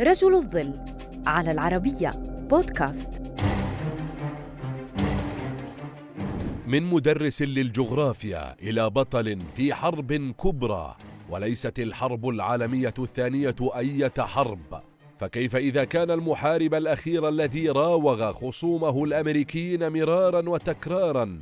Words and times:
رجل 0.00 0.34
الظل 0.34 0.74
على 1.26 1.52
العربية 1.52 2.10
بودكاست. 2.50 3.22
من 6.66 6.82
مدرس 6.82 7.42
للجغرافيا 7.42 8.56
إلى 8.62 8.90
بطل 8.90 9.38
في 9.56 9.74
حرب 9.74 10.12
كبرى 10.12 10.96
وليست 11.30 11.78
الحرب 11.78 12.28
العالمية 12.28 12.94
الثانية 12.98 13.54
أية 13.76 14.12
حرب. 14.18 14.80
فكيف 15.20 15.56
إذا 15.56 15.84
كان 15.84 16.10
المحارب 16.10 16.74
الأخير 16.74 17.28
الذي 17.28 17.68
راوغ 17.68 18.32
خصومه 18.32 19.04
الأمريكيين 19.04 19.92
مرارا 19.92 20.48
وتكرارا؟ 20.48 21.38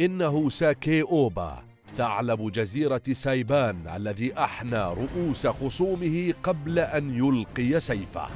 إنه 0.00 0.50
ساكي 0.50 1.02
أوبا. 1.02 1.73
ثعلب 1.96 2.52
جزيرة 2.52 3.02
سايبان 3.12 3.76
الذي 3.96 4.38
أحنى 4.38 4.78
رؤوس 4.78 5.46
خصومه 5.46 6.34
قبل 6.42 6.78
أن 6.78 7.10
يلقي 7.10 7.80
سيفه. 7.80 8.26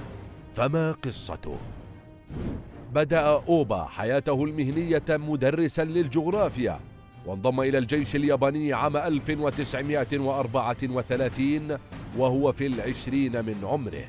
فما 0.54 0.92
قصته؟ 0.92 1.58
بدأ 2.92 3.20
أوبا 3.20 3.84
حياته 3.84 4.44
المهنية 4.44 5.02
مدرسا 5.08 5.84
للجغرافيا 5.84 6.80
وانضم 7.26 7.60
إلى 7.60 7.78
الجيش 7.78 8.16
الياباني 8.16 8.72
عام 8.72 8.96
1934 8.96 11.78
وهو 12.16 12.52
في 12.52 12.66
العشرين 12.66 13.44
من 13.44 13.56
عمره. 13.62 14.04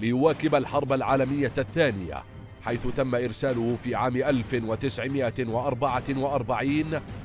ليواكب 0.00 0.54
الحرب 0.54 0.92
العالمية 0.92 1.52
الثانية. 1.58 2.22
حيث 2.64 2.86
تم 2.96 3.14
إرساله 3.14 3.76
في 3.84 3.94
عام 3.94 4.16
1944 4.16 6.84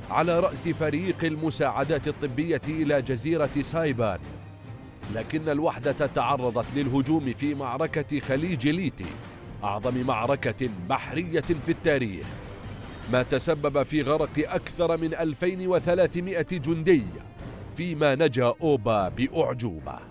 على 0.09 0.39
رأس 0.39 0.67
فريق 0.67 1.23
المساعدات 1.23 2.07
الطبية 2.07 2.61
إلى 2.67 3.01
جزيرة 3.01 3.61
سايبان. 3.61 4.19
لكن 5.15 5.49
الوحدة 5.49 6.07
تعرضت 6.07 6.65
للهجوم 6.75 7.33
في 7.33 7.55
معركة 7.55 8.19
خليج 8.19 8.67
ليتي 8.67 9.05
أعظم 9.63 10.01
معركة 10.01 10.69
بحرية 10.89 11.41
في 11.41 11.69
التاريخ. 11.69 12.25
ما 13.13 13.23
تسبب 13.23 13.83
في 13.83 14.01
غرق 14.01 14.29
أكثر 14.37 14.97
من 14.97 15.13
2300 15.13 16.45
جندي 16.51 17.03
فيما 17.77 18.15
نجا 18.15 18.53
أوبا 18.61 19.09
بأعجوبة. 19.09 20.08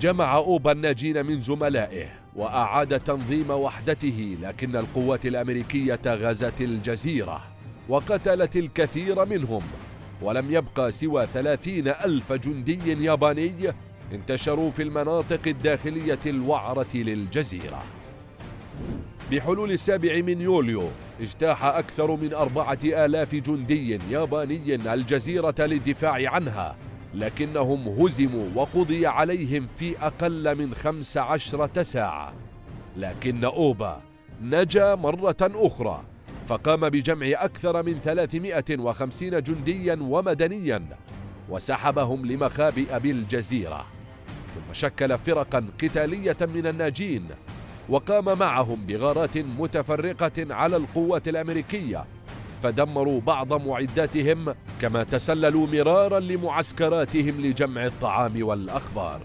جمع 0.00 0.36
أوبا 0.36 0.72
الناجين 0.72 1.26
من 1.26 1.40
زملائه 1.40 2.06
وأعاد 2.36 3.00
تنظيم 3.00 3.50
وحدته 3.50 4.36
لكن 4.42 4.76
القوات 4.76 5.26
الأمريكية 5.26 6.00
غزت 6.06 6.60
الجزيرة 6.60 7.42
وقتلت 7.88 8.56
الكثير 8.56 9.24
منهم 9.24 9.62
ولم 10.22 10.50
يبقى 10.50 10.92
سوى 10.92 11.26
ثلاثين 11.34 11.88
ألف 11.88 12.32
جندي 12.32 13.04
ياباني 13.04 13.54
انتشروا 14.12 14.70
في 14.70 14.82
المناطق 14.82 15.40
الداخلية 15.46 16.18
الوعرة 16.26 16.86
للجزيرة. 16.94 17.82
بحلول 19.32 19.72
السابع 19.72 20.20
من 20.20 20.40
يوليو 20.40 20.82
اجتاح 21.20 21.64
أكثر 21.64 22.16
من 22.16 22.34
أربعة 22.34 22.78
آلاف 22.84 23.34
جندي 23.34 23.98
ياباني 24.10 24.74
الجزيرة 24.74 25.54
للدفاع 25.58 26.30
عنها 26.30 26.76
لكنهم 27.14 27.88
هزموا 27.88 28.48
وقضي 28.54 29.06
عليهم 29.06 29.66
في 29.78 29.98
أقل 29.98 30.56
من 30.58 30.74
خمس 30.74 31.16
عشرة 31.16 31.82
ساعة. 31.82 32.32
لكن 32.96 33.44
أوبا 33.44 34.00
نجا 34.42 34.94
مرة 34.94 35.36
أخرى 35.40 36.02
فقام 36.46 36.88
بجمع 36.88 37.26
أكثر 37.26 37.82
من 37.82 38.00
350 38.00 39.42
جنديا 39.42 39.98
ومدنيا 40.00 40.82
وسحبهم 41.48 42.26
لمخابئ 42.26 42.98
بالجزيرة. 42.98 43.86
ثم 44.54 44.72
شكل 44.72 45.18
فرقا 45.18 45.68
قتالية 45.82 46.36
من 46.40 46.66
الناجين 46.66 47.28
وقام 47.88 48.38
معهم 48.38 48.86
بغارات 48.86 49.38
متفرقة 49.38 50.54
على 50.54 50.76
القوات 50.76 51.28
الأمريكية 51.28 52.04
فدمروا 52.62 53.20
بعض 53.20 53.66
معداتهم 53.66 54.54
كما 54.80 55.04
تسللوا 55.04 55.66
مرارا 55.66 56.20
لمعسكراتهم 56.20 57.40
لجمع 57.40 57.86
الطعام 57.86 58.42
والأخبار. 58.42 59.20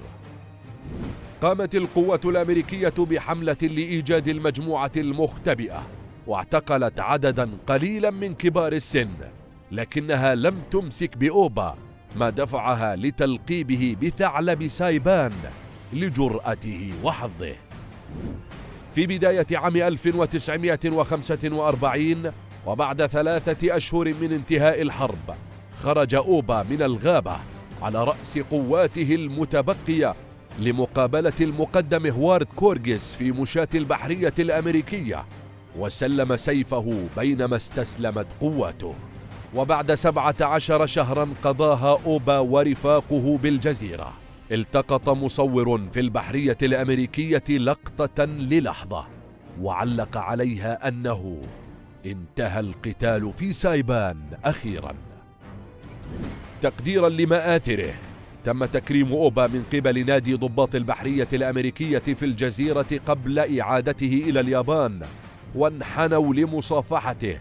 قامت 1.42 1.76
القوة 1.76 2.20
الأمريكية 2.26 2.94
بحملة 2.98 3.58
لإيجاد 3.62 4.28
المجموعة 4.28 4.92
المختبئة 4.98 5.84
واعتقلت 6.28 7.00
عددا 7.00 7.50
قليلا 7.68 8.10
من 8.10 8.34
كبار 8.34 8.74
السن 8.74 9.10
لكنها 9.72 10.36
لم 10.36 10.62
تمسك 10.72 11.18
بأوبا 11.18 11.76
ما 12.16 12.30
دفعها 12.30 12.96
لتلقيبه 12.96 13.96
بثعلب 14.02 14.68
سايبان 14.68 15.32
لجرأته 15.94 16.94
وحظه. 17.04 17.56
في 18.96 19.08
بداية 19.08 19.48
عام 19.52 19.76
1945 19.76 22.32
وبعد 22.66 23.06
ثلاثة 23.06 23.76
أشهر 23.78 24.14
من 24.22 24.34
انتهاء 24.34 24.82
الحرب 24.82 25.36
خرج 25.78 26.16
أوبا 26.16 26.64
من 26.64 26.82
الغابة 26.82 27.38
على 27.82 28.04
رأس 28.04 28.38
قواته 28.38 29.16
المتبقية 29.16 30.16
لمقابلة 30.60 31.34
المقدم 31.42 32.08
هوارد 32.08 32.48
كورجس 32.56 33.16
في 33.16 33.32
مشاة 33.32 33.68
البحرية 33.76 34.34
الأمريكية 34.40 35.26
وسلم 35.80 36.36
سيفه 36.36 37.08
بينما 37.18 37.56
استسلمت 37.56 38.28
قواته. 38.42 38.96
وبعد 39.56 39.94
سبعة 39.94 40.36
عشر 40.42 40.86
شهرا 40.86 41.30
قضاها 41.44 42.00
أوبا 42.06 42.40
ورفاقه 42.40 43.40
بالجزيرة. 43.44 44.14
التقط 44.52 45.10
مصور 45.10 45.82
في 45.94 46.00
البحرية 46.00 46.58
الأمريكية 46.62 47.44
لقطة 47.50 48.26
للحظة 48.26 49.06
وعلق 49.62 50.18
عليها 50.18 50.88
أنه 50.88 51.42
انتهى 52.06 52.60
القتال 52.60 53.34
في 53.34 53.54
سايبان 53.54 54.18
أخيرا. 54.44 54.96
تقديرا 56.62 57.10
لمآثره 57.10 57.94
تم 58.44 58.66
تكريم 58.66 59.12
أوبا 59.12 59.48
من 59.48 59.64
قبل 59.74 60.06
نادي 60.06 60.34
ضباط 60.34 60.76
البحرية 60.76 61.28
الأمريكية 61.34 61.98
في 62.00 62.26
الجزيرة 62.26 63.00
قبل 63.08 63.60
إعادته 63.60 64.24
إلى 64.28 64.40
اليابان 64.40 65.02
وانحنوا 65.56 66.34
لمصافحته 66.34 67.40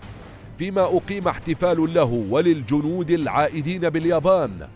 فيما 0.58 0.82
أقيم 0.82 1.28
احتفال 1.28 1.94
له 1.94 2.26
وللجنود 2.30 3.10
العائدين 3.10 3.90
باليابان 3.90 4.68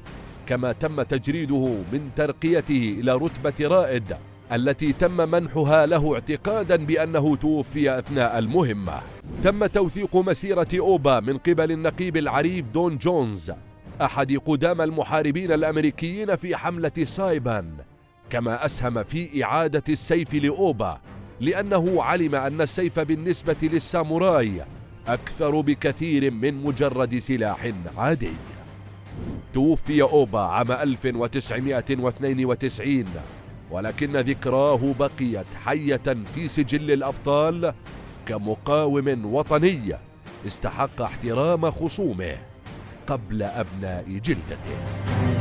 كما 0.47 0.73
تم 0.73 1.03
تجريده 1.03 1.75
من 1.93 2.11
ترقيته 2.17 2.97
إلى 3.01 3.15
رتبة 3.15 3.69
رائد. 3.69 4.17
التي 4.53 4.93
تم 4.93 5.31
منحها 5.31 5.87
له 5.87 6.15
اعتقادا 6.15 6.77
بأنه 6.77 7.37
توفي 7.37 7.99
أثناء 7.99 8.39
المهمة. 8.39 9.01
تم 9.45 9.67
توثيق 9.67 10.17
مسيرة 10.17 10.69
أوبا 10.75 11.21
من 11.21 11.39
قبل 11.39 11.73
النقيب 11.73 12.17
العريف 12.17 12.65
دون 12.75 12.99
جونز 12.99 13.53
أحد 14.03 14.37
قدام 14.47 14.81
المحاربين 14.81 15.53
الأمريكيين 15.53 16.37
في 16.37 16.57
حملة 16.57 16.93
سايبان. 17.03 17.71
كما 18.31 18.65
أسهم 18.65 19.03
في 19.03 19.45
إعادة 19.45 19.85
السيف 19.89 20.35
لأوبا 20.35 20.99
لأنه 21.41 22.03
علم 22.03 22.35
أن 22.35 22.61
السيف 22.61 23.01
بالنسبة 23.01 23.57
للساموراي 23.63 24.53
أكثر 25.07 25.61
بكثير 25.61 26.31
من 26.31 26.65
مجرد 26.65 27.19
سلاح 27.19 27.73
عادي. 27.97 28.33
توفي 29.53 30.03
أوبا 30.03 30.41
عام 30.41 30.73
1992 30.73 33.05
ولكن 33.71 34.17
ذكراه 34.17 34.95
بقيت 34.99 35.47
حية 35.65 36.17
في 36.35 36.49
سجل 36.49 36.91
الأبطال 36.91 37.75
كمقاوم 38.27 39.35
وطني 39.35 39.95
استحق 40.47 41.03
احترام 41.03 41.71
خصومه 41.71 42.37
قبل 43.07 43.43
أبناء 43.43 44.05
جلدته. 44.09 45.38